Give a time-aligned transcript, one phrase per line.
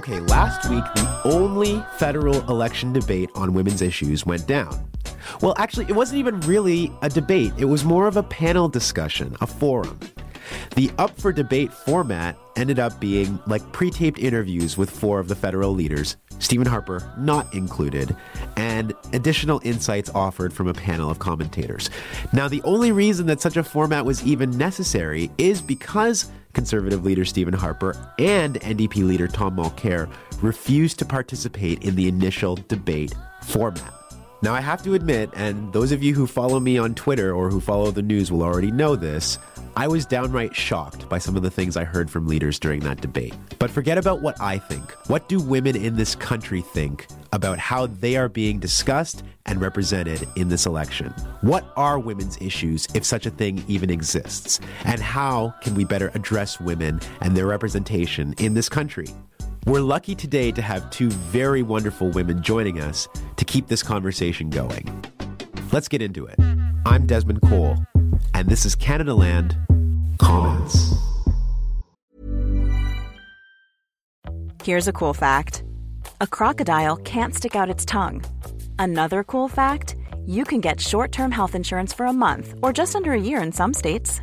[0.00, 4.90] Okay, last week, the only federal election debate on women's issues went down.
[5.42, 9.36] Well, actually, it wasn't even really a debate, it was more of a panel discussion,
[9.42, 10.00] a forum.
[10.76, 15.28] The Up for Debate format ended up being like pre taped interviews with four of
[15.28, 18.16] the federal leaders, Stephen Harper not included,
[18.56, 21.90] and additional insights offered from a panel of commentators.
[22.32, 27.24] Now, the only reason that such a format was even necessary is because Conservative leader
[27.24, 30.10] Stephen Harper and NDP leader Tom Mulcair
[30.42, 33.99] refused to participate in the initial debate format.
[34.42, 37.50] Now, I have to admit, and those of you who follow me on Twitter or
[37.50, 39.38] who follow the news will already know this,
[39.76, 43.02] I was downright shocked by some of the things I heard from leaders during that
[43.02, 43.34] debate.
[43.58, 44.92] But forget about what I think.
[45.08, 50.26] What do women in this country think about how they are being discussed and represented
[50.36, 51.10] in this election?
[51.42, 54.58] What are women's issues, if such a thing even exists?
[54.84, 59.08] And how can we better address women and their representation in this country?
[59.66, 64.48] We're lucky today to have two very wonderful women joining us to keep this conversation
[64.48, 65.04] going.
[65.70, 66.36] Let's get into it.
[66.86, 67.76] I'm Desmond Cole,
[68.32, 69.54] and this is Canadaland
[70.18, 70.94] Commons.
[74.64, 75.62] Here's a cool fact
[76.22, 78.24] a crocodile can't stick out its tongue.
[78.78, 79.94] Another cool fact
[80.26, 83.42] you can get short term health insurance for a month or just under a year
[83.42, 84.22] in some states.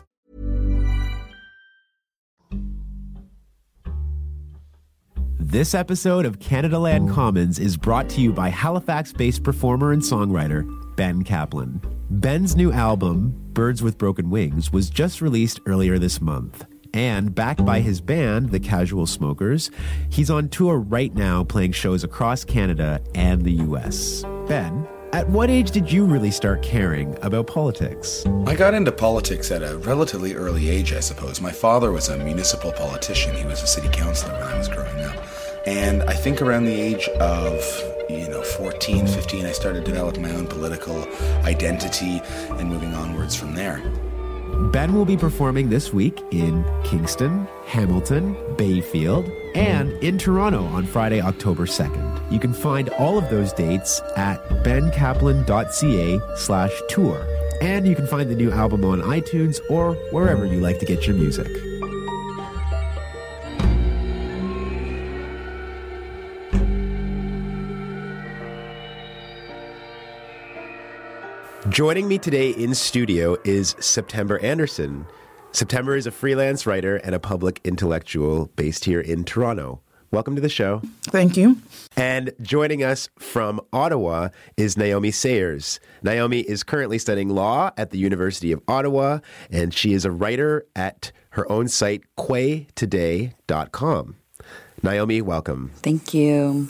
[5.51, 10.65] This episode of Canadaland Commons is brought to you by Halifax based performer and songwriter
[10.95, 11.81] Ben Kaplan.
[12.09, 16.65] Ben's new album, Birds with Broken Wings, was just released earlier this month.
[16.93, 19.71] And backed by his band, The Casual Smokers,
[20.09, 24.23] he's on tour right now playing shows across Canada and the US.
[24.47, 28.25] Ben, at what age did you really start caring about politics?
[28.45, 31.41] I got into politics at a relatively early age, I suppose.
[31.41, 33.35] My father was a municipal politician.
[33.35, 35.17] He was a city councilor when I was growing up.
[35.65, 37.61] And I think around the age of,
[38.09, 41.05] you know, 14, 15, I started developing my own political
[41.43, 42.21] identity
[42.51, 43.79] and moving onwards from there.
[44.71, 51.21] Ben will be performing this week in Kingston, Hamilton, Bayfield, and in Toronto on Friday,
[51.21, 52.31] October 2nd.
[52.31, 57.25] You can find all of those dates at benkaplan.ca slash tour.
[57.61, 61.05] And you can find the new album on iTunes or wherever you like to get
[61.05, 61.47] your music.
[71.69, 75.05] Joining me today in studio is September Anderson.
[75.51, 79.81] September is a freelance writer and a public intellectual based here in Toronto.
[80.11, 80.81] Welcome to the show.
[81.03, 81.57] Thank you.
[81.95, 85.79] And joining us from Ottawa is Naomi Sayers.
[86.03, 89.19] Naomi is currently studying law at the University of Ottawa,
[89.49, 93.35] and she is a writer at her own site, kwetoday.com.
[94.83, 95.71] Naomi, welcome.
[95.75, 96.67] Thank you.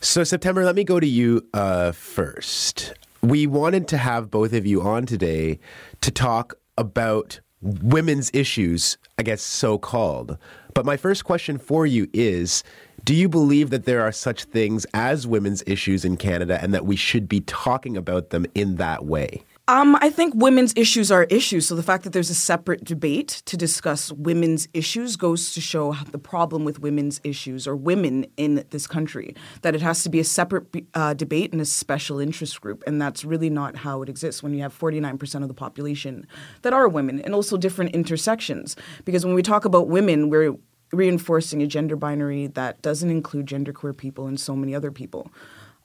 [0.00, 4.66] So, September, let me go to you uh, first we wanted to have both of
[4.66, 5.58] you on today
[6.00, 10.38] to talk about women's issues, I guess so called.
[10.74, 12.62] But my first question for you is
[13.04, 16.86] Do you believe that there are such things as women's issues in Canada and that
[16.86, 19.42] we should be talking about them in that way?
[19.70, 21.68] Um, I think women's issues are issues.
[21.68, 25.92] So the fact that there's a separate debate to discuss women's issues goes to show
[26.10, 29.36] the problem with women's issues or women in this country.
[29.62, 33.00] That it has to be a separate uh, debate and a special interest group, and
[33.00, 36.26] that's really not how it exists when you have 49% of the population
[36.62, 38.74] that are women, and also different intersections.
[39.04, 40.56] Because when we talk about women, we're
[40.92, 45.30] reinforcing a gender binary that doesn't include genderqueer people and so many other people.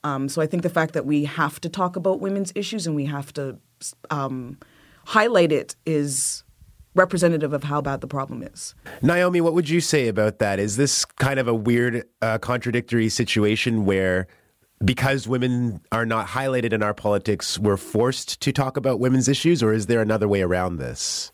[0.06, 2.96] Um, so I think the fact that we have to talk about women's issues and
[2.96, 3.58] we have to
[4.12, 4.60] um,
[5.06, 6.44] highlight it is
[6.94, 8.76] representative of how bad the problem is.
[9.02, 10.60] Naomi, what would you say about that?
[10.60, 14.28] Is this kind of a weird, uh, contradictory situation where
[14.84, 19.64] because women are not highlighted in our politics, we're forced to talk about women's issues,
[19.64, 21.32] or is there another way around this?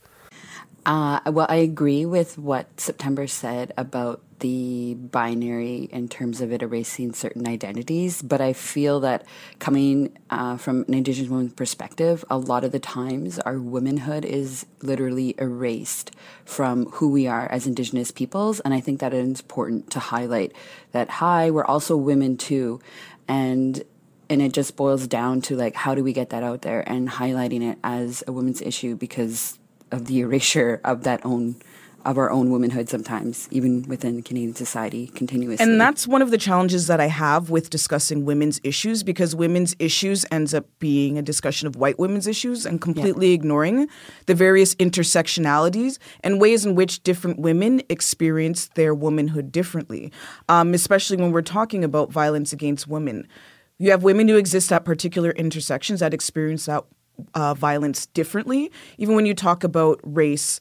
[0.85, 6.61] Uh, well, I agree with what September said about the binary in terms of it
[6.61, 9.25] erasing certain identities, but I feel that
[9.59, 14.65] coming uh, from an Indigenous woman's perspective, a lot of the times our womanhood is
[14.81, 16.11] literally erased
[16.43, 20.53] from who we are as Indigenous peoples, and I think that it's important to highlight
[20.91, 21.09] that.
[21.09, 22.79] Hi, we're also women too,
[23.27, 23.83] and
[24.29, 27.09] and it just boils down to like how do we get that out there and
[27.09, 29.59] highlighting it as a women's issue because
[29.91, 31.55] of the erasure of that own
[32.05, 35.63] of our own womanhood sometimes, even within Canadian society, continuously.
[35.63, 39.75] And that's one of the challenges that I have with discussing women's issues because women's
[39.79, 43.35] issues ends up being a discussion of white women's issues and completely yeah.
[43.35, 43.87] ignoring
[44.25, 50.11] the various intersectionalities and ways in which different women experience their womanhood differently,
[50.49, 53.27] um, especially when we're talking about violence against women.
[53.77, 56.83] You have women who exist at particular intersections that experience that
[57.33, 58.71] uh, violence differently.
[58.97, 60.59] Even when you talk about race,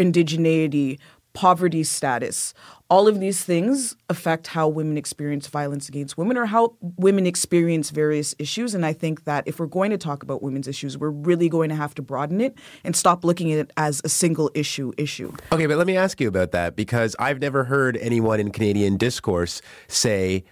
[0.00, 0.98] indigeneity,
[1.32, 2.54] poverty status,
[2.88, 7.90] all of these things affect how women experience violence against women or how women experience
[7.90, 8.74] various issues.
[8.74, 11.68] And I think that if we're going to talk about women's issues, we're really going
[11.68, 15.32] to have to broaden it and stop looking at it as a single issue issue.
[15.52, 18.96] Okay, but let me ask you about that because I've never heard anyone in Canadian
[18.96, 20.42] discourse say,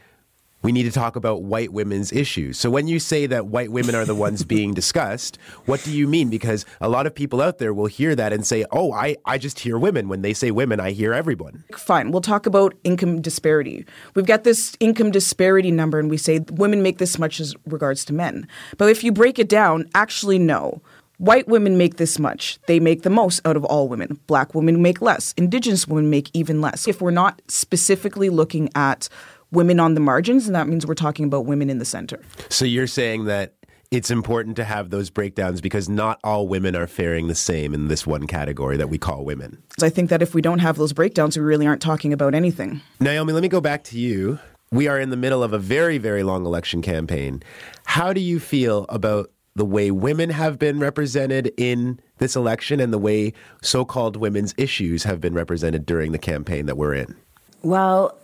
[0.62, 2.58] we need to talk about white women's issues.
[2.58, 6.08] So when you say that white women are the ones being discussed, what do you
[6.08, 6.30] mean?
[6.30, 9.38] Because a lot of people out there will hear that and say, "Oh, I I
[9.38, 10.08] just hear women.
[10.08, 12.10] When they say women, I hear everyone." Fine.
[12.10, 13.86] We'll talk about income disparity.
[14.14, 18.04] We've got this income disparity number and we say women make this much as regards
[18.06, 18.48] to men.
[18.76, 20.82] But if you break it down, actually no.
[21.18, 22.60] White women make this much.
[22.68, 24.20] They make the most out of all women.
[24.28, 25.34] Black women make less.
[25.36, 26.86] Indigenous women make even less.
[26.86, 29.08] If we're not specifically looking at
[29.50, 32.20] women on the margins, and that means we're talking about women in the center.
[32.48, 33.54] So you're saying that
[33.90, 37.88] it's important to have those breakdowns because not all women are faring the same in
[37.88, 39.62] this one category that we call women.
[39.82, 42.82] I think that if we don't have those breakdowns, we really aren't talking about anything.
[43.00, 44.38] Naomi, let me go back to you.
[44.70, 47.42] We are in the middle of a very, very long election campaign.
[47.86, 52.92] How do you feel about the way women have been represented in this election and
[52.92, 57.16] the way so called women's issues have been represented during the campaign that we're in?
[57.62, 58.18] Well,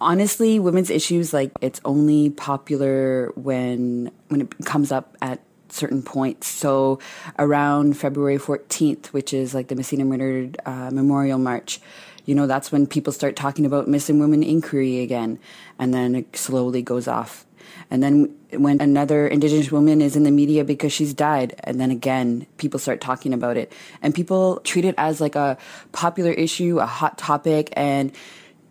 [0.00, 6.46] honestly, women's issues like it's only popular when when it comes up at certain points.
[6.46, 6.98] So
[7.38, 11.80] around February 14th, which is like the Missing and Murdered uh, Memorial March,
[12.24, 15.38] you know, that's when people start talking about missing women inquiry again,
[15.78, 17.46] and then it slowly goes off.
[17.90, 21.90] And then when another Indigenous woman is in the media because she's died, and then
[21.90, 23.72] again, people start talking about it.
[24.02, 25.56] And people treat it as like a
[25.92, 28.12] popular issue, a hot topic, and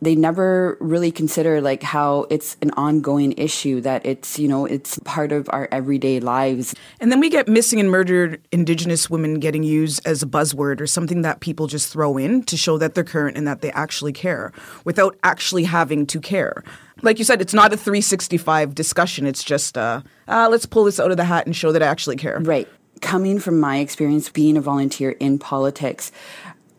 [0.01, 4.99] they never really consider like how it's an ongoing issue that it's you know it's
[4.99, 6.75] part of our everyday lives.
[6.99, 10.87] And then we get missing and murdered indigenous women getting used as a buzzword or
[10.87, 14.13] something that people just throw in to show that they're current and that they actually
[14.13, 14.51] care
[14.85, 16.63] without actually having to care.
[17.01, 19.25] Like you said it's not a 365 discussion.
[19.25, 21.87] It's just uh, uh let's pull this out of the hat and show that i
[21.87, 22.39] actually care.
[22.39, 22.68] Right.
[23.01, 26.11] Coming from my experience being a volunteer in politics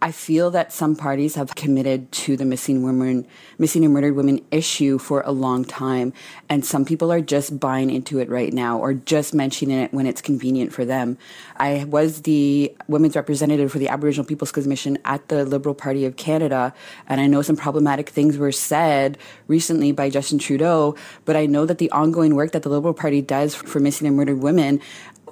[0.00, 3.26] I feel that some parties have committed to the missing women,
[3.58, 6.12] missing and murdered women issue for a long time,
[6.48, 10.06] and some people are just buying into it right now or just mentioning it when
[10.06, 11.18] it's convenient for them.
[11.56, 16.16] I was the women's representative for the Aboriginal People's Commission at the Liberal Party of
[16.16, 16.72] Canada,
[17.08, 21.66] and I know some problematic things were said recently by Justin Trudeau, but I know
[21.66, 24.80] that the ongoing work that the Liberal Party does for missing and murdered women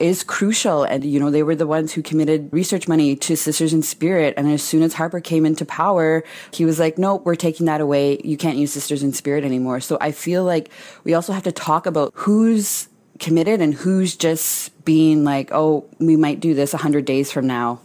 [0.01, 0.85] is crucial.
[0.85, 4.35] And, you know, they were the ones who committed research money to Sisters in Spirit.
[4.37, 7.81] And as soon as Harper came into power, he was like, nope, we're taking that
[7.81, 8.21] away.
[8.25, 9.81] You can't use Sisters in Spirit anymore.
[9.81, 10.71] So I feel like
[11.05, 12.89] we also have to talk about who's
[13.19, 17.81] committed and who's just being like, oh, we might do this 100 days from now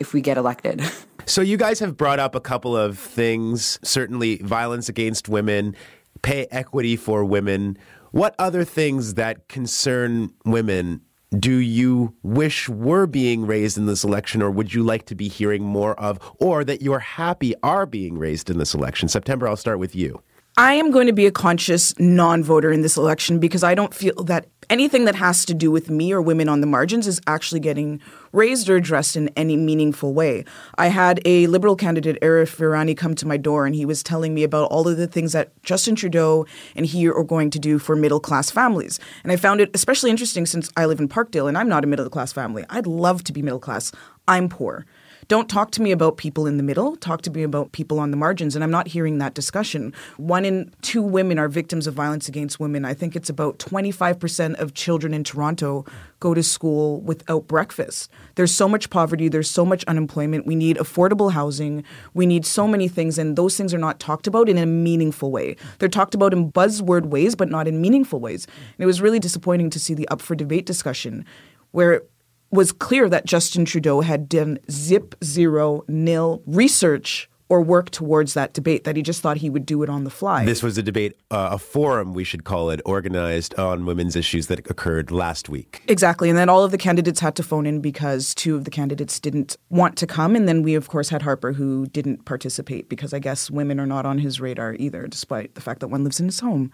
[0.00, 0.82] if we get elected.
[1.28, 5.74] So you guys have brought up a couple of things, certainly violence against women,
[6.22, 7.76] pay equity for women.
[8.12, 11.00] What other things that concern women
[11.36, 15.28] do you wish were being raised in this election, or would you like to be
[15.28, 19.08] hearing more of, or that you're happy are being raised in this election?
[19.08, 20.22] September, I'll start with you.
[20.58, 23.92] I am going to be a conscious non voter in this election because I don't
[23.92, 27.20] feel that anything that has to do with me or women on the margins is
[27.26, 28.00] actually getting
[28.32, 30.46] raised or addressed in any meaningful way.
[30.78, 34.34] I had a Liberal candidate, Arif Virani, come to my door and he was telling
[34.34, 37.78] me about all of the things that Justin Trudeau and he are going to do
[37.78, 38.98] for middle class families.
[39.24, 41.86] And I found it especially interesting since I live in Parkdale and I'm not a
[41.86, 42.64] middle class family.
[42.70, 43.92] I'd love to be middle class.
[44.26, 44.86] I'm poor.
[45.28, 46.94] Don't talk to me about people in the middle.
[46.96, 48.54] Talk to me about people on the margins.
[48.54, 49.92] And I'm not hearing that discussion.
[50.18, 52.84] One in two women are victims of violence against women.
[52.84, 55.84] I think it's about 25% of children in Toronto
[56.20, 58.08] go to school without breakfast.
[58.36, 59.28] There's so much poverty.
[59.28, 60.46] There's so much unemployment.
[60.46, 61.82] We need affordable housing.
[62.14, 63.18] We need so many things.
[63.18, 65.56] And those things are not talked about in a meaningful way.
[65.78, 68.46] They're talked about in buzzword ways, but not in meaningful ways.
[68.46, 71.24] And it was really disappointing to see the up for debate discussion
[71.72, 72.02] where
[72.50, 78.52] was clear that Justin Trudeau had done zip, zero, nil research or work towards that
[78.52, 80.44] debate, that he just thought he would do it on the fly.
[80.44, 84.48] This was a debate, uh, a forum, we should call it, organized on women's issues
[84.48, 85.82] that occurred last week.
[85.86, 86.28] Exactly.
[86.28, 89.20] And then all of the candidates had to phone in because two of the candidates
[89.20, 90.34] didn't want to come.
[90.34, 93.86] And then we, of course, had Harper who didn't participate because I guess women are
[93.86, 96.72] not on his radar either, despite the fact that one lives in his home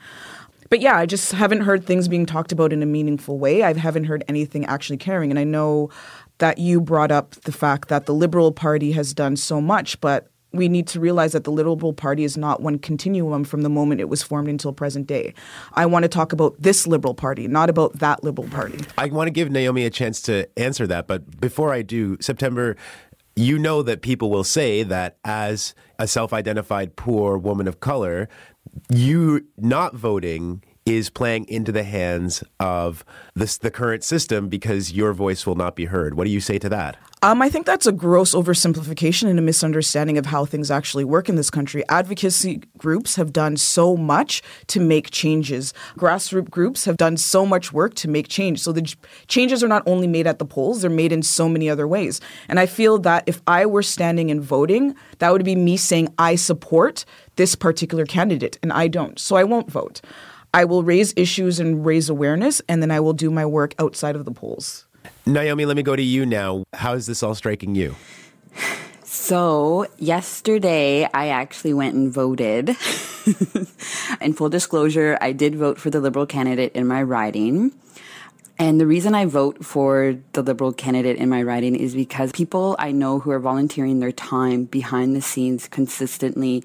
[0.73, 3.63] but yeah, I just haven't heard things being talked about in a meaningful way.
[3.63, 5.29] I haven't heard anything actually caring.
[5.29, 5.91] And I know
[6.39, 10.31] that you brought up the fact that the Liberal Party has done so much, but
[10.51, 14.01] we need to realize that the Liberal Party is not one continuum from the moment
[14.01, 15.35] it was formed until present day.
[15.75, 18.79] I want to talk about this Liberal Party, not about that Liberal Party.
[18.97, 22.79] I want to give Naomi a chance to answer that, but before I do, September,
[23.37, 28.29] you know that people will say that as a self identified poor woman of color,
[28.91, 35.13] you not voting is playing into the hands of this, the current system because your
[35.13, 36.15] voice will not be heard.
[36.15, 36.97] What do you say to that?
[37.25, 41.29] Um, I think that's a gross oversimplification and a misunderstanding of how things actually work
[41.29, 41.85] in this country.
[41.89, 45.73] Advocacy groups have done so much to make changes.
[45.97, 48.61] Grassroots groups have done so much work to make change.
[48.61, 48.93] So the
[49.29, 52.21] changes are not only made at the polls, they're made in so many other ways.
[52.49, 56.13] And I feel that if I were standing and voting, that would be me saying
[56.19, 57.05] I support
[57.37, 59.19] this particular candidate, and I don't.
[59.19, 60.01] So I won't vote.
[60.55, 64.17] I will raise issues and raise awareness, and then I will do my work outside
[64.17, 64.87] of the polls.
[65.25, 66.65] Naomi, let me go to you now.
[66.75, 67.97] How is this all striking you?
[69.03, 72.69] So, yesterday I actually went and voted.
[74.21, 77.73] in full disclosure, I did vote for the Liberal candidate in my riding.
[78.59, 82.77] And the reason I vote for the Liberal candidate in my riding is because people
[82.79, 86.63] I know who are volunteering their time behind the scenes consistently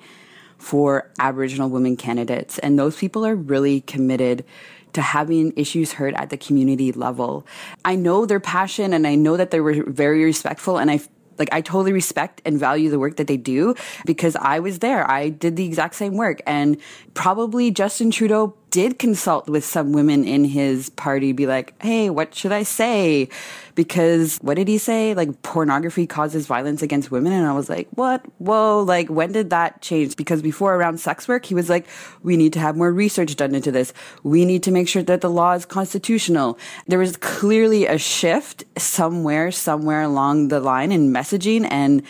[0.67, 2.59] for Aboriginal women candidates.
[2.59, 4.43] And those people are really committed
[4.91, 7.47] to having issues heard at the community level.
[7.85, 10.99] I know their passion and I know that they were very respectful and I
[11.37, 15.09] like I totally respect and value the work that they do because I was there.
[15.09, 16.77] I did the exact same work and
[17.13, 22.35] probably Justin Trudeau did consult with some women in his party, be like, hey, what
[22.35, 23.29] should I say?
[23.75, 25.13] Because what did he say?
[25.13, 27.31] Like, pornography causes violence against women.
[27.31, 28.25] And I was like, what?
[28.39, 30.15] Whoa, like, when did that change?
[30.15, 31.87] Because before around sex work, he was like,
[32.23, 33.93] we need to have more research done into this.
[34.23, 36.57] We need to make sure that the law is constitutional.
[36.87, 41.67] There was clearly a shift somewhere, somewhere along the line in messaging.
[41.71, 42.03] And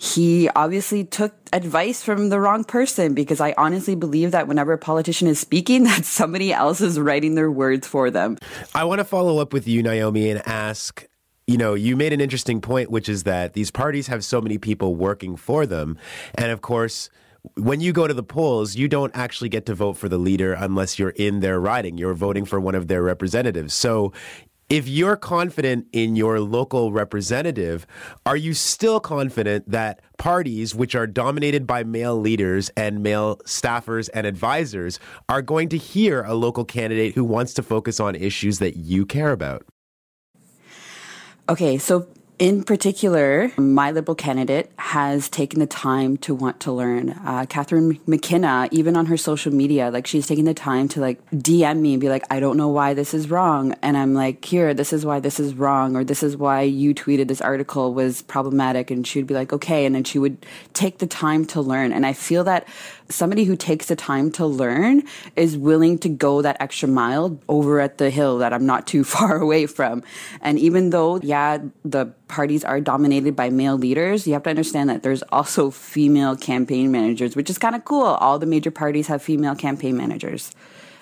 [0.00, 4.78] he obviously took advice from the wrong person because I honestly believe that whenever a
[4.78, 8.38] politician is speaking, that somebody else is writing their words for them.
[8.74, 11.06] I want to follow up with you, Naomi, and ask
[11.46, 14.56] you know, you made an interesting point, which is that these parties have so many
[14.56, 15.98] people working for them.
[16.36, 17.10] And of course,
[17.54, 20.52] when you go to the polls, you don't actually get to vote for the leader
[20.52, 21.98] unless you're in their riding.
[21.98, 23.74] You're voting for one of their representatives.
[23.74, 24.12] So
[24.70, 27.86] if you're confident in your local representative,
[28.24, 34.08] are you still confident that parties which are dominated by male leaders and male staffers
[34.14, 38.60] and advisors are going to hear a local candidate who wants to focus on issues
[38.60, 39.66] that you care about?
[41.48, 42.06] Okay, so
[42.40, 47.10] in particular, my Liberal candidate has taken the time to want to learn.
[47.10, 51.24] Uh, Catherine McKenna, even on her social media, like she's taking the time to like
[51.32, 53.74] DM me and be like, I don't know why this is wrong.
[53.82, 56.94] And I'm like, here, this is why this is wrong, or this is why you
[56.94, 58.90] tweeted this article was problematic.
[58.90, 59.84] And she would be like, okay.
[59.84, 61.92] And then she would take the time to learn.
[61.92, 62.66] And I feel that
[63.10, 65.02] somebody who takes the time to learn
[65.36, 69.04] is willing to go that extra mile over at the hill that I'm not too
[69.14, 70.02] far away from.
[70.40, 74.88] And even though, yeah, the parties are dominated by male leaders, you have to understand
[74.90, 78.06] that there's also female campaign managers, which is kind of cool.
[78.06, 80.52] All the major parties have female campaign managers,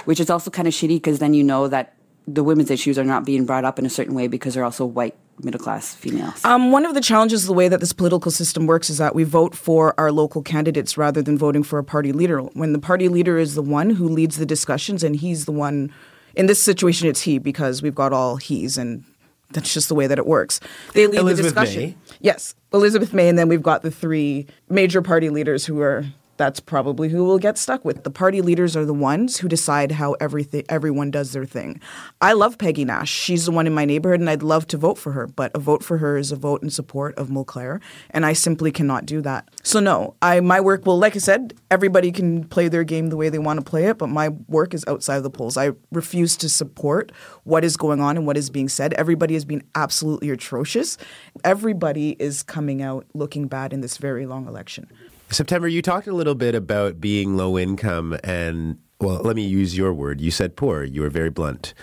[0.05, 1.95] which is also kind of shitty because then you know that
[2.27, 4.85] the women's issues are not being brought up in a certain way because they're also
[4.85, 6.45] white middle class females?
[6.45, 9.14] Um, one of the challenges of the way that this political system works is that
[9.14, 12.40] we vote for our local candidates rather than voting for a party leader.
[12.40, 15.92] When the party leader is the one who leads the discussions and he's the one,
[16.35, 19.04] in this situation, it's he because we've got all he's and
[19.50, 20.61] that's just the way that it works.
[20.92, 21.83] They lead Elizabeth the discussion.
[21.83, 21.97] May?
[22.21, 26.04] Yes, Elizabeth May, and then we've got the three major party leaders who are
[26.38, 28.04] that's probably who we'll get stuck with.
[28.04, 31.80] The party leaders are the ones who decide how everything everyone does their thing.
[32.21, 33.11] I love Peggy Nash.
[33.11, 35.59] She's the one in my neighborhood and I'd love to vote for her, but a
[35.59, 37.80] vote for her is a vote in support of Mulcair,
[38.11, 39.49] and I simply cannot do that.
[39.62, 43.16] So no, I my work will like I said, everybody can play their game the
[43.16, 45.57] way they want to play it, but my work is outside of the polls.
[45.57, 47.12] I refuse to support
[47.45, 48.95] what is going on and what is being said.
[48.95, 50.97] Everybody is being absolutely atrocious.
[51.45, 54.88] Everybody is coming out looking bad in this very long election.
[55.30, 59.76] September, you talked a little bit about being low income and, well, let me use
[59.76, 60.20] your word.
[60.20, 60.85] You said poor.
[60.85, 61.75] You were very blunt.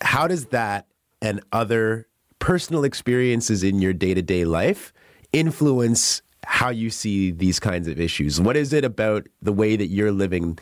[0.00, 0.86] How does that
[1.20, 4.92] and other personal experiences in your day to day life
[5.32, 8.40] influence how you see these kinds of issues?
[8.40, 10.58] What is it about the way that you're living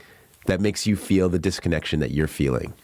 [0.47, 2.75] that makes you feel the disconnection that you're feeling?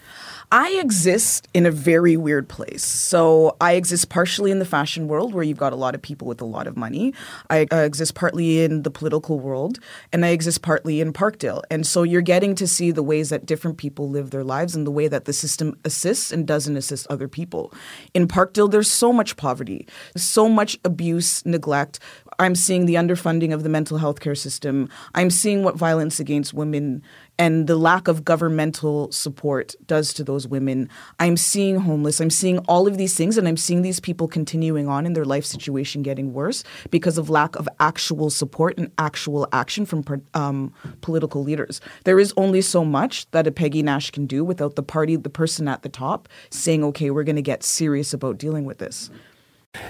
[0.52, 2.84] I exist in a very weird place.
[2.84, 6.28] So I exist partially in the fashion world where you've got a lot of people
[6.28, 7.14] with a lot of money.
[7.50, 9.80] I uh, exist partly in the political world
[10.12, 11.62] and I exist partly in Parkdale.
[11.68, 14.86] And so you're getting to see the ways that different people live their lives and
[14.86, 17.72] the way that the system assists and doesn't assist other people.
[18.14, 19.86] In Parkdale, there's so much poverty,
[20.16, 21.98] so much abuse, neglect.
[22.38, 24.88] I'm seeing the underfunding of the mental health care system.
[25.14, 27.02] I'm seeing what violence against women
[27.38, 30.88] and the lack of governmental support does to those women.
[31.20, 32.20] I'm seeing homeless.
[32.20, 35.24] I'm seeing all of these things, and I'm seeing these people continuing on in their
[35.24, 40.72] life situation getting worse because of lack of actual support and actual action from um,
[41.02, 41.80] political leaders.
[42.04, 45.30] There is only so much that a Peggy Nash can do without the party, the
[45.30, 49.10] person at the top, saying, okay, we're going to get serious about dealing with this.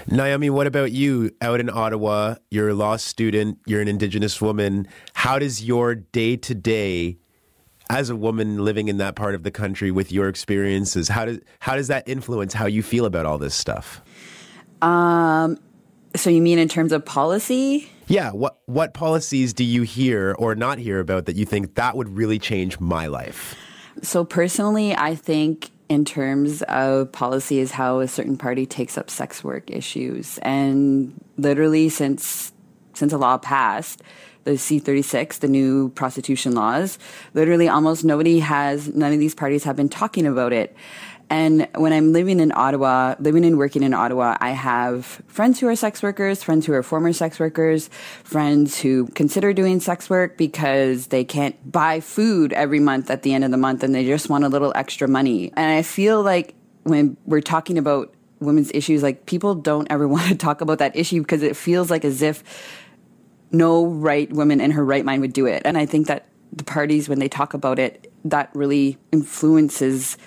[0.09, 2.35] Naomi, what about you out in Ottawa?
[2.51, 4.87] You're a law student, you're an Indigenous woman.
[5.13, 7.17] How does your day to day
[7.89, 11.39] as a woman living in that part of the country with your experiences, how does
[11.59, 14.01] how does that influence how you feel about all this stuff?
[14.81, 15.57] Um,
[16.15, 17.89] so you mean in terms of policy?
[18.07, 18.31] Yeah.
[18.31, 22.09] What what policies do you hear or not hear about that you think that would
[22.09, 23.55] really change my life?
[24.01, 29.09] So personally, I think in terms of policy is how a certain party takes up
[29.09, 32.51] sex work issues, and literally since
[32.93, 34.01] since a law passed
[34.47, 36.97] the C36, the new prostitution laws,
[37.33, 40.73] literally almost nobody has, none of these parties have been talking about it.
[41.29, 45.67] And when I'm living in Ottawa, living and working in Ottawa, I have friends who
[45.67, 47.89] are sex workers, friends who are former sex workers,
[48.23, 53.33] friends who consider doing sex work because they can't buy food every month at the
[53.33, 55.51] end of the month and they just want a little extra money.
[55.57, 60.29] And I feel like when we're talking about women's issues, like people don't ever want
[60.29, 62.43] to talk about that issue because it feels like as if
[63.51, 65.61] no right woman in her right mind would do it.
[65.65, 70.17] And I think that the parties, when they talk about it, that really influences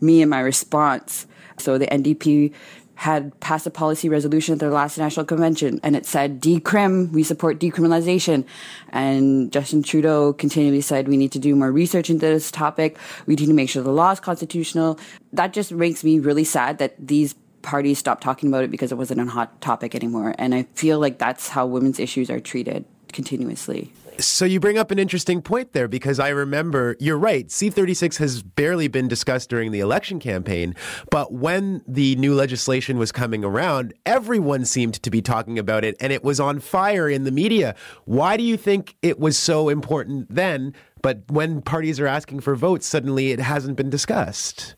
[0.00, 1.26] me and my response.
[1.58, 2.52] So the NDP
[2.98, 7.22] had passed a policy resolution at their last national convention and it said decrim, we
[7.22, 8.44] support decriminalization.
[8.88, 12.98] And Justin Trudeau continually said we need to do more research into this topic.
[13.26, 14.98] We need to make sure the law is constitutional.
[15.32, 18.98] That just makes me really sad that these parties stopped talking about it because it
[18.98, 20.34] wasn't a hot topic anymore.
[20.36, 23.92] And I feel like that's how women's issues are treated continuously.
[24.20, 27.46] So you bring up an interesting point there because I remember you're right.
[27.46, 30.74] C36 has barely been discussed during the election campaign,
[31.08, 35.94] but when the new legislation was coming around, everyone seemed to be talking about it
[36.00, 37.76] and it was on fire in the media.
[38.06, 42.56] Why do you think it was so important then, but when parties are asking for
[42.56, 44.74] votes, suddenly it hasn't been discussed?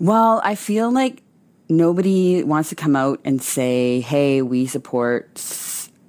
[0.00, 1.22] Well, I feel like
[1.68, 5.38] nobody wants to come out and say, "Hey, we support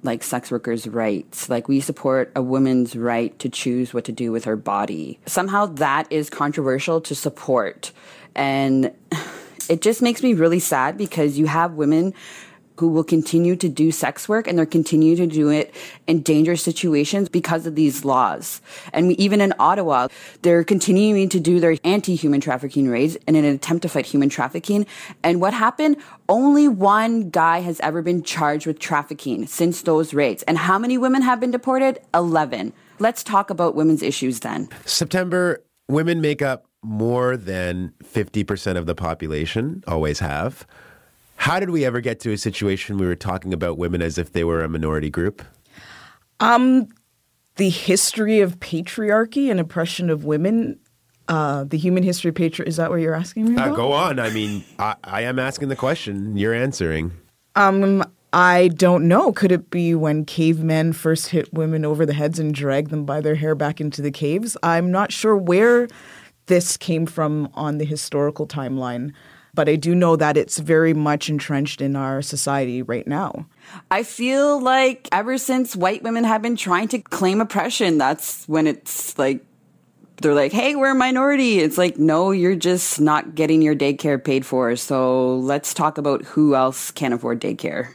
[0.06, 1.48] like sex workers' rights.
[1.48, 5.66] Like we support a woman's right to choose what to do with her body." Somehow
[5.66, 7.92] that is controversial to support.
[8.34, 8.92] And
[9.68, 12.14] it just makes me really sad because you have women
[12.78, 15.74] who will continue to do sex work and they're continue to do it
[16.06, 18.60] in dangerous situations because of these laws.
[18.92, 20.08] And even in Ottawa,
[20.42, 24.86] they're continuing to do their anti-human trafficking raids in an attempt to fight human trafficking.
[25.22, 25.96] And what happened?
[26.28, 30.42] Only one guy has ever been charged with trafficking since those raids.
[30.44, 32.00] And how many women have been deported?
[32.14, 32.72] 11.
[32.98, 34.68] Let's talk about women's issues then.
[34.84, 40.66] September, women make up more than 50% of the population, always have.
[41.36, 44.32] How did we ever get to a situation we were talking about women as if
[44.32, 45.42] they were a minority group?
[46.40, 46.88] Um,
[47.56, 50.78] the history of patriarchy and oppression of women
[51.28, 52.68] Uh, the human history patriot.
[52.68, 54.20] Is that what you're asking me Uh, go on.
[54.20, 56.36] I mean, I, I am asking the question.
[56.36, 57.10] You're answering.
[57.56, 59.32] Um, I don't know.
[59.32, 63.20] Could it be when cavemen first hit women over the heads and dragged them by
[63.20, 64.56] their hair back into the caves?
[64.62, 65.88] I'm not sure where
[66.46, 69.12] this came from on the historical timeline,
[69.56, 73.46] but I do know that it's very much entrenched in our society right now.
[73.90, 78.68] I feel like ever since white women have been trying to claim oppression, that's when
[78.68, 79.44] it's like
[80.22, 84.22] they're like, "Hey, we're a minority." It's like, "No, you're just not getting your daycare
[84.22, 87.88] paid for." So, let's talk about who else can afford daycare.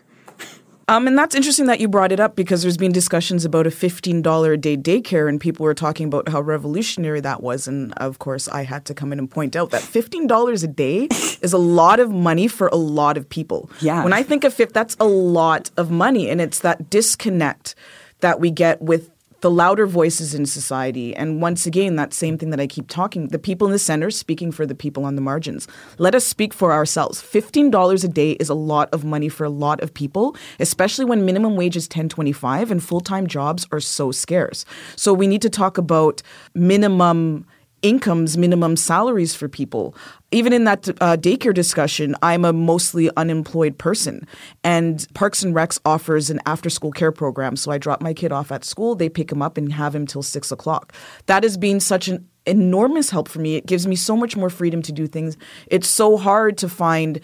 [0.91, 3.69] Um, and that's interesting that you brought it up because there's been discussions about a
[3.69, 7.65] $15 a day daycare, and people were talking about how revolutionary that was.
[7.65, 11.05] And of course, I had to come in and point out that $15 a day
[11.41, 13.69] is a lot of money for a lot of people.
[13.79, 14.03] Yeah.
[14.03, 17.73] When I think of FIP, that's a lot of money, and it's that disconnect
[18.19, 21.15] that we get with the louder voices in society.
[21.15, 24.09] And once again, that same thing that I keep talking the people in the center
[24.09, 25.67] speaking for the people on the margins.
[25.97, 27.21] Let us speak for ourselves.
[27.21, 31.25] $15 a day is a lot of money for a lot of people, especially when
[31.25, 34.65] minimum wage is 1025 and full-time jobs are so scarce.
[34.95, 36.21] So we need to talk about
[36.53, 37.45] minimum
[37.81, 39.95] incomes, minimum salaries for people.
[40.31, 44.27] Even in that uh, daycare discussion, I'm a mostly unemployed person.
[44.63, 47.55] And Parks and Recs offers an after school care program.
[47.55, 50.05] So I drop my kid off at school, they pick him up and have him
[50.05, 50.93] till six o'clock.
[51.25, 53.55] That has been such an enormous help for me.
[53.55, 55.37] It gives me so much more freedom to do things.
[55.67, 57.21] It's so hard to find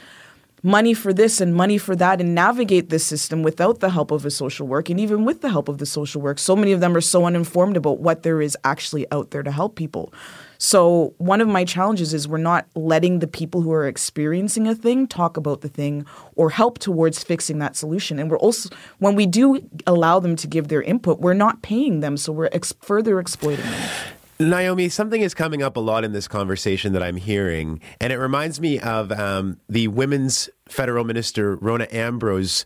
[0.64, 4.26] money for this and money for that and navigate this system without the help of
[4.26, 6.80] a social work and even with the help of the social work so many of
[6.80, 10.12] them are so uninformed about what there is actually out there to help people
[10.58, 14.76] so one of my challenges is we're not letting the people who are experiencing a
[14.76, 19.16] thing talk about the thing or help towards fixing that solution and we're also when
[19.16, 22.74] we do allow them to give their input we're not paying them so we're ex-
[22.82, 23.90] further exploiting them
[24.40, 28.18] Naomi, something is coming up a lot in this conversation that I'm hearing, and it
[28.18, 32.64] reminds me of um, the women's federal minister, Rona Ambrose.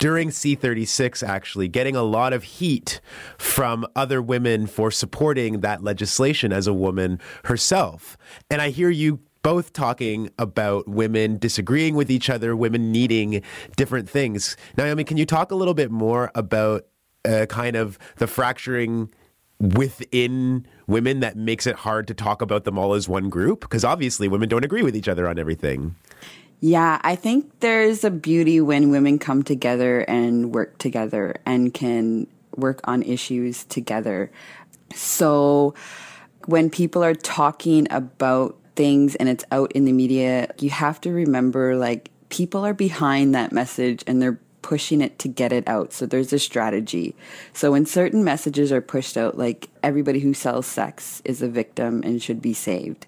[0.00, 3.00] During C36, actually, getting a lot of heat
[3.38, 8.16] from other women for supporting that legislation as a woman herself.
[8.50, 13.42] And I hear you both talking about women disagreeing with each other, women needing
[13.76, 14.56] different things.
[14.76, 16.86] Naomi, can you talk a little bit more about
[17.24, 19.12] uh, kind of the fracturing
[19.60, 23.60] within women that makes it hard to talk about them all as one group?
[23.60, 25.94] Because obviously women don't agree with each other on everything.
[26.60, 32.26] Yeah, I think there's a beauty when women come together and work together and can
[32.56, 34.30] work on issues together.
[34.92, 35.74] So
[36.46, 41.12] when people are talking about things and it's out in the media, you have to
[41.12, 45.92] remember like people are behind that message and they're pushing it to get it out.
[45.92, 47.14] So there's a strategy.
[47.52, 52.02] So when certain messages are pushed out, like everybody who sells sex is a victim
[52.04, 53.06] and should be saved,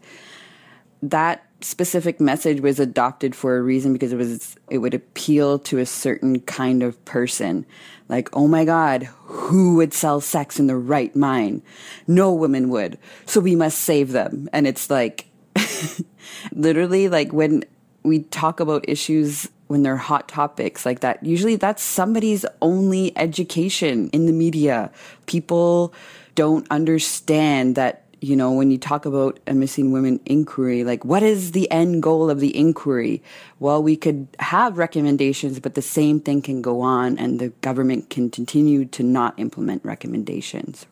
[1.02, 5.78] that specific message was adopted for a reason because it was it would appeal to
[5.78, 7.66] a certain kind of person.
[8.08, 11.62] Like oh my god who would sell sex in the right mind?
[12.06, 12.98] No woman would.
[13.26, 14.48] So we must save them.
[14.52, 15.26] And it's like
[16.52, 17.64] literally like when
[18.02, 24.08] we talk about issues when they're hot topics like that usually that's somebody's only education
[24.10, 24.90] in the media.
[25.26, 25.92] People
[26.34, 31.22] don't understand that you know, when you talk about a missing women inquiry, like what
[31.22, 33.22] is the end goal of the inquiry?
[33.58, 38.10] Well, we could have recommendations, but the same thing can go on and the government
[38.10, 40.86] can continue to not implement recommendations.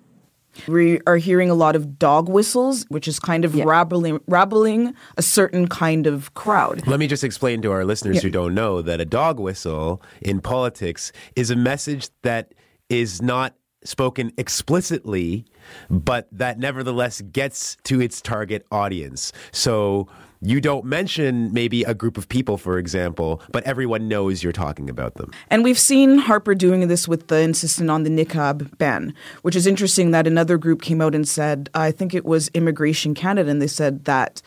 [0.67, 3.65] We are hearing a lot of dog whistles, which is kind of Yeah.
[3.65, 6.85] rabbling, rabbling a certain kind of crowd.
[6.87, 10.41] Let me just explain to our listeners who don't know that a dog whistle in
[10.41, 12.55] politics is a message that
[12.89, 15.45] is not spoken explicitly,
[15.89, 19.33] but that nevertheless gets to its target audience.
[19.53, 20.09] So
[20.41, 24.89] you don't mention maybe a group of people, for example, but everyone knows you're talking
[24.89, 25.33] about them.
[25.51, 29.67] And we've seen Harper doing this with the insistent on the niqab ban, which is
[29.67, 33.61] interesting that another group came out and said, I think it was Immigration Canada, and
[33.61, 34.41] they said that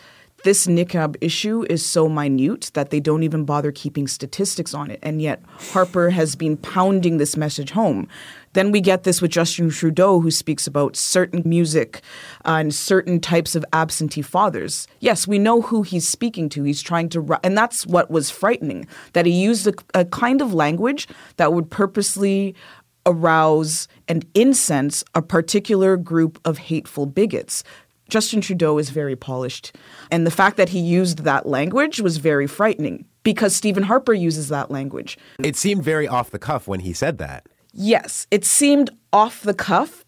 [0.44, 5.00] this niqab issue is so minute that they don't even bother keeping statistics on it.
[5.02, 5.42] And yet
[5.74, 8.08] Harper has been pounding this message home.
[8.54, 12.02] Then we get this with Justin Trudeau, who speaks about certain music
[12.46, 14.88] uh, and certain types of absentee fathers.
[15.00, 16.64] Yes, we know who he's speaking to.
[16.64, 20.54] He's trying to, and that's what was frightening that he used a, a kind of
[20.54, 22.56] language that would purposely
[23.06, 27.64] arouse and incense a particular group of hateful bigots.
[28.12, 29.74] Justin Trudeau is very polished.
[30.12, 34.50] And the fact that he used that language was very frightening because Stephen Harper uses
[34.50, 35.18] that language.
[35.40, 37.48] It seemed very off the cuff when he said that.
[37.74, 40.04] Yes, it seemed off the cuff,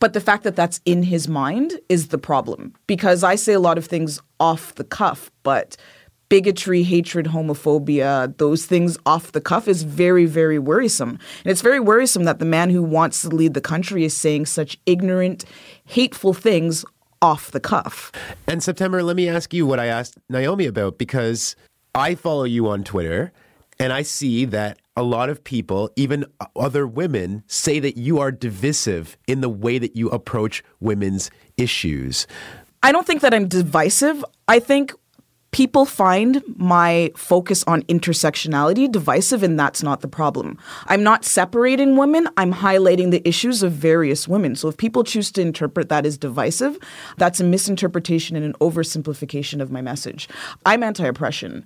[0.00, 3.60] But the fact that that's in his mind is the problem because I say a
[3.60, 5.76] lot of things off the cuff, but
[6.30, 11.18] bigotry, hatred, homophobia, those things off the cuff is very, very worrisome.
[11.44, 14.46] And it's very worrisome that the man who wants to lead the country is saying
[14.46, 15.44] such ignorant,
[15.84, 16.84] hateful things
[17.22, 18.12] off the cuff.
[18.46, 21.56] And September, let me ask you what I asked Naomi about because
[21.94, 23.32] I follow you on Twitter
[23.78, 28.30] and I see that a lot of people, even other women, say that you are
[28.30, 32.26] divisive in the way that you approach women's issues.
[32.82, 34.24] I don't think that I'm divisive.
[34.48, 34.92] I think
[35.52, 40.58] people find my focus on intersectionality divisive, and that's not the problem.
[40.86, 44.54] I'm not separating women, I'm highlighting the issues of various women.
[44.56, 46.78] So if people choose to interpret that as divisive,
[47.16, 50.28] that's a misinterpretation and an oversimplification of my message.
[50.64, 51.64] I'm anti oppression.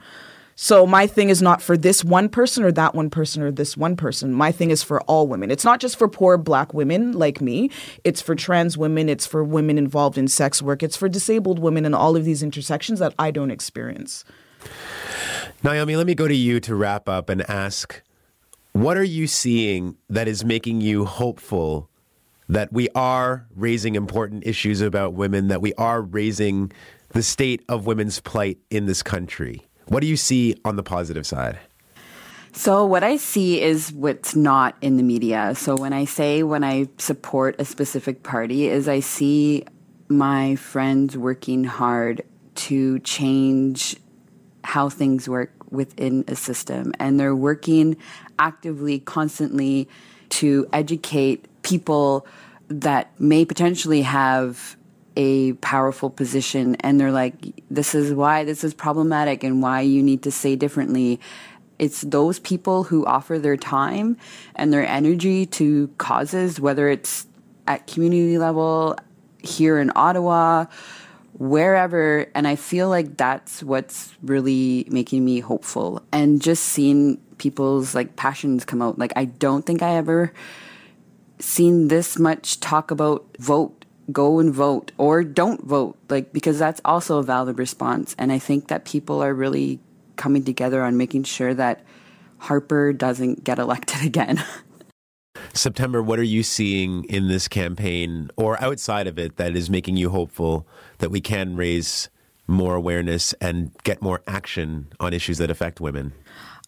[0.56, 3.76] So my thing is not for this one person or that one person or this
[3.76, 4.32] one person.
[4.32, 5.50] My thing is for all women.
[5.50, 7.70] It's not just for poor black women like me.
[8.04, 11.84] It's for trans women, it's for women involved in sex work, it's for disabled women
[11.84, 14.24] and all of these intersections that I don't experience.
[15.62, 18.02] Naomi, let me go to you to wrap up and ask
[18.72, 21.88] what are you seeing that is making you hopeful
[22.48, 26.72] that we are raising important issues about women, that we are raising
[27.10, 29.64] the state of women's plight in this country?
[29.86, 31.58] What do you see on the positive side?
[32.52, 35.54] So, what I see is what's not in the media.
[35.56, 39.64] So, when I say when I support a specific party, is I see
[40.08, 42.22] my friends working hard
[42.54, 43.96] to change
[44.62, 46.92] how things work within a system.
[46.98, 47.96] And they're working
[48.38, 49.88] actively, constantly
[50.30, 52.26] to educate people
[52.68, 54.76] that may potentially have
[55.16, 57.34] a powerful position and they're like,
[57.70, 61.20] this is why this is problematic and why you need to say differently.
[61.78, 64.16] It's those people who offer their time
[64.54, 67.26] and their energy to causes, whether it's
[67.66, 68.96] at community level,
[69.42, 70.66] here in Ottawa,
[71.34, 72.26] wherever.
[72.34, 76.02] And I feel like that's what's really making me hopeful.
[76.12, 78.98] And just seeing people's like passions come out.
[78.98, 80.32] Like, I don't think I ever
[81.38, 86.80] seen this much talk about vote go and vote or don't vote like because that's
[86.84, 88.14] also a valid response.
[88.18, 89.80] And i think that people are really
[90.16, 91.84] coming together on making sure that
[92.38, 94.42] harper doesn't get elected again.
[95.52, 99.96] September what are you seeing in this campaign or outside of it that is making
[99.96, 100.66] you hopeful
[100.98, 102.08] that we can raise
[102.46, 106.12] more awareness and get more action on issues that affect women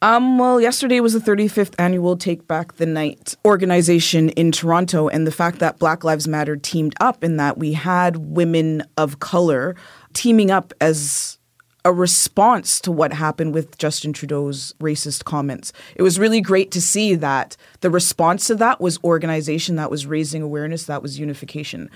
[0.03, 5.27] um, well, yesterday was the 35th annual Take Back the Night organization in Toronto, and
[5.27, 9.75] the fact that Black Lives Matter teamed up in that we had women of color
[10.13, 11.39] teaming up as
[11.87, 15.73] a response to what happened with Justin Trudeau's racist comments.
[15.95, 20.05] It was really great to see that the response to that was organization, that was
[20.05, 21.89] raising awareness, that was unification.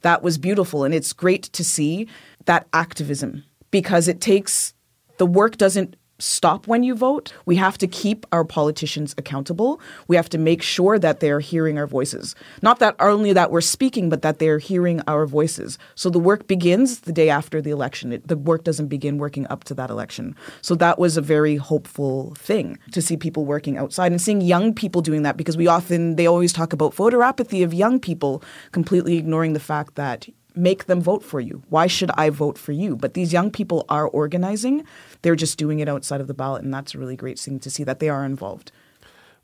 [0.00, 2.08] That was beautiful, and it's great to see
[2.46, 4.72] that activism because it takes
[5.18, 7.32] the work doesn't stop when you vote.
[7.44, 9.80] We have to keep our politicians accountable.
[10.08, 12.34] We have to make sure that they're hearing our voices.
[12.62, 15.78] Not that only that we're speaking, but that they're hearing our voices.
[15.94, 18.12] So the work begins the day after the election.
[18.12, 20.34] It, the work doesn't begin working up to that election.
[20.62, 24.74] So that was a very hopeful thing to see people working outside and seeing young
[24.74, 28.42] people doing that because we often, they always talk about voter apathy of young people,
[28.72, 31.62] completely ignoring the fact that make them vote for you.
[31.68, 32.96] Why should I vote for you?
[32.96, 34.84] But these young people are organizing.
[35.22, 37.70] They're just doing it outside of the ballot, and that's a really great thing to
[37.70, 38.72] see that they are involved.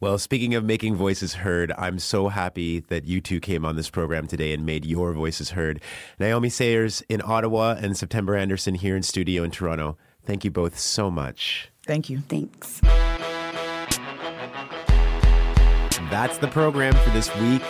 [0.01, 3.90] Well, speaking of making voices heard, I'm so happy that you two came on this
[3.90, 5.83] program today and made your voices heard.
[6.18, 9.99] Naomi Sayers in Ottawa and September Anderson here in studio in Toronto.
[10.25, 11.70] Thank you both so much.
[11.87, 12.20] Thank you.
[12.20, 12.81] Thanks.
[16.11, 17.62] That's the program for this week.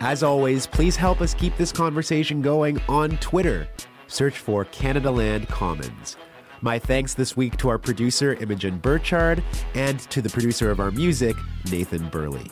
[0.00, 3.68] As always, please help us keep this conversation going on Twitter.
[4.06, 6.16] Search for Canadaland Commons.
[6.60, 9.42] My thanks this week to our producer, Imogen Burchard,
[9.74, 11.36] and to the producer of our music,
[11.70, 12.50] Nathan Burley.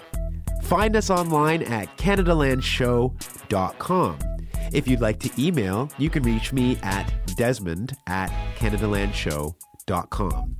[0.62, 4.18] Find us online at CanadaLandShow.com.
[4.72, 10.56] If you'd like to email, you can reach me at desmond at CanadaLandShow.com.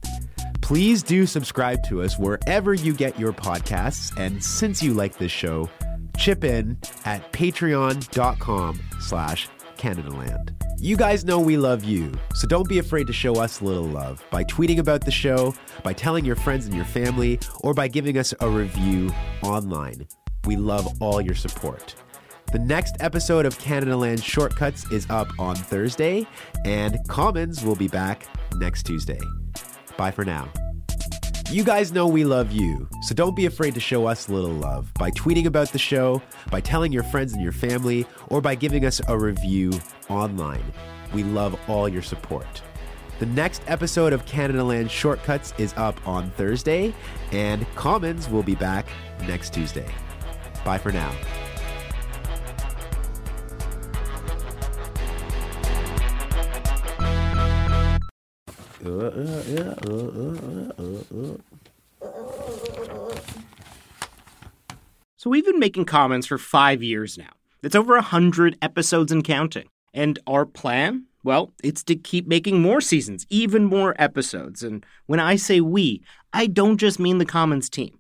[0.63, 5.33] Please do subscribe to us wherever you get your podcasts, and since you like this
[5.33, 5.69] show,
[6.17, 10.55] chip in at patreon.com slash CanadaLand.
[10.79, 13.85] You guys know we love you, so don't be afraid to show us a little
[13.85, 17.89] love by tweeting about the show, by telling your friends and your family, or by
[17.89, 19.11] giving us a review
[19.43, 20.07] online.
[20.45, 21.95] We love all your support.
[22.53, 26.27] The next episode of Canadaland Shortcuts is up on Thursday,
[26.65, 28.27] and Commons will be back
[28.57, 29.21] next Tuesday.
[29.97, 30.51] Bye for now.
[31.49, 34.51] You guys know we love you, so don't be afraid to show us a little
[34.51, 38.57] love by tweeting about the show, by telling your friends and your family, or by
[38.57, 39.73] giving us a review
[40.09, 40.65] online.
[41.15, 42.63] We love all your support.
[43.21, 46.93] The next episode of Canadaland Shortcuts is up on Thursday,
[47.31, 48.89] and Commons will be back
[49.21, 49.89] next Tuesday.
[50.65, 51.15] Bye for now.
[65.17, 67.31] So we've been making Commons for five years now.
[67.65, 69.69] It's over a hundred episodes and counting.
[69.93, 71.07] And our plan?
[71.25, 74.63] Well, it's to keep making more seasons, even more episodes.
[74.63, 77.99] And when I say we, I don't just mean the Commons team.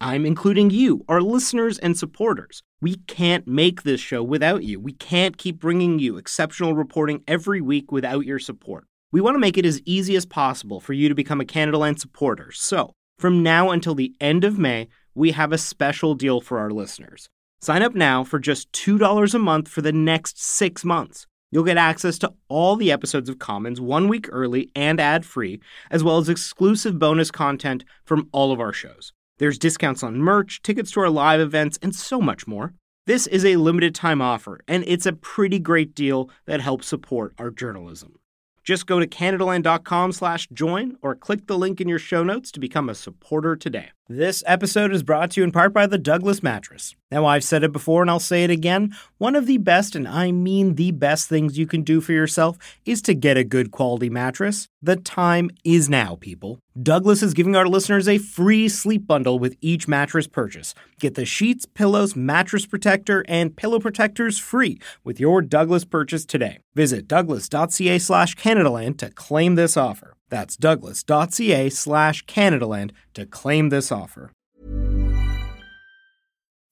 [0.00, 2.64] I'm including you, our listeners and supporters.
[2.80, 4.80] We can't make this show without you.
[4.80, 8.86] We can't keep bringing you exceptional reporting every week without your support.
[9.14, 12.00] We want to make it as easy as possible for you to become a Canadaland
[12.00, 12.50] supporter.
[12.50, 16.72] So, from now until the end of May, we have a special deal for our
[16.72, 17.28] listeners.
[17.60, 21.28] Sign up now for just $2 a month for the next six months.
[21.52, 25.60] You'll get access to all the episodes of Commons one week early and ad free,
[25.92, 29.12] as well as exclusive bonus content from all of our shows.
[29.38, 32.74] There's discounts on merch, tickets to our live events, and so much more.
[33.06, 37.32] This is a limited time offer, and it's a pretty great deal that helps support
[37.38, 38.18] our journalism.
[38.64, 42.60] Just go to CanadaLand.com slash join or click the link in your show notes to
[42.60, 43.90] become a supporter today.
[44.08, 46.96] This episode is brought to you in part by the Douglas Mattress.
[47.10, 48.94] Now, I've said it before and I'll say it again.
[49.18, 52.58] One of the best, and I mean the best things you can do for yourself
[52.84, 54.68] is to get a good quality mattress.
[54.82, 56.58] The time is now, people.
[56.82, 60.74] Douglas is giving our listeners a free sleep bundle with each mattress purchase.
[60.98, 66.58] Get the sheets, pillows, mattress protector, and pillow protectors free with your Douglas purchase today.
[66.74, 70.14] Visit douglas.ca slash Canadaland to claim this offer.
[70.30, 74.32] That's douglas.ca slash Canadaland to claim this offer.